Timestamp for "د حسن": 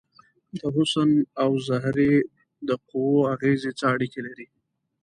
0.57-1.09